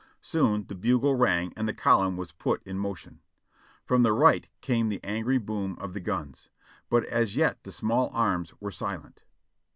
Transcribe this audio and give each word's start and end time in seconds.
Soon 0.23 0.65
the 0.65 0.73
bugle 0.73 1.13
rang 1.13 1.53
and 1.55 1.67
the 1.67 1.75
column 1.75 2.17
was 2.17 2.31
put 2.31 2.63
in 2.65 2.79
motion. 2.79 3.19
From 3.85 4.01
the 4.01 4.13
right 4.13 4.49
came 4.59 4.89
the 4.89 4.99
angry 5.03 5.37
boom 5.37 5.77
of 5.79 5.93
the 5.93 5.99
guns; 6.01 6.49
but 6.89 7.03
as 7.03 7.35
yet 7.35 7.61
the 7.63 7.71
small 7.71 8.09
arms 8.11 8.51
were 8.59 8.71
silent. 8.71 9.21